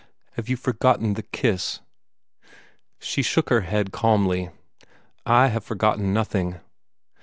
[0.31, 1.79] "Have you forgotten the kiss?"
[2.97, 4.49] She shook her head calmly.
[5.27, 6.59] "I have forgotten nothing."